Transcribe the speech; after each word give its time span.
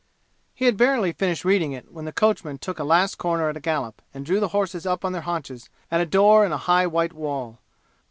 He 0.55 0.65
had 0.65 0.77
barely 0.77 1.11
finished 1.11 1.45
reading 1.45 1.73
it 1.73 1.91
when 1.93 2.05
the 2.05 2.11
coachman 2.11 2.57
took 2.57 2.79
a 2.79 2.83
last 2.83 3.19
corner 3.19 3.49
at 3.51 3.57
a 3.57 3.59
gallop 3.59 4.01
and 4.15 4.25
drew 4.25 4.39
the 4.39 4.47
horses 4.47 4.87
up 4.87 5.05
on 5.05 5.11
their 5.11 5.21
haunches 5.21 5.69
at 5.91 6.01
a 6.01 6.07
door 6.07 6.43
in 6.43 6.51
a 6.51 6.57
high 6.57 6.87
white 6.87 7.13
wall. 7.13 7.59